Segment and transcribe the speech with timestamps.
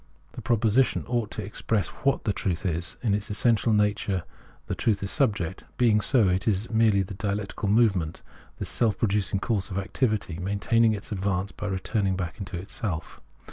[0.31, 4.23] The proposition ought to ex press ivhat the truth is: in its essential nature
[4.65, 8.23] the truth is subject: being so, it is merely the dialectical move ment,
[8.57, 13.21] this self producing course of activity, maintaining its advance by returning back into itself.